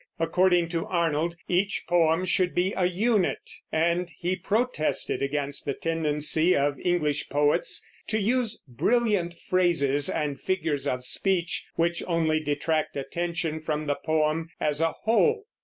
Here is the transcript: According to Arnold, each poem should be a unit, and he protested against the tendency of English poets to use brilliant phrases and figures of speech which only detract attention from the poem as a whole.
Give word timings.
According 0.17 0.69
to 0.69 0.87
Arnold, 0.87 1.35
each 1.47 1.83
poem 1.87 2.25
should 2.25 2.55
be 2.55 2.73
a 2.75 2.87
unit, 2.87 3.51
and 3.71 4.09
he 4.17 4.35
protested 4.35 5.21
against 5.21 5.63
the 5.63 5.75
tendency 5.75 6.55
of 6.55 6.79
English 6.79 7.29
poets 7.29 7.85
to 8.07 8.19
use 8.19 8.63
brilliant 8.67 9.35
phrases 9.47 10.09
and 10.09 10.41
figures 10.41 10.87
of 10.87 11.05
speech 11.05 11.67
which 11.75 12.01
only 12.07 12.39
detract 12.39 12.97
attention 12.97 13.59
from 13.61 13.85
the 13.85 13.93
poem 14.03 14.49
as 14.59 14.81
a 14.81 14.93
whole. 15.03 15.45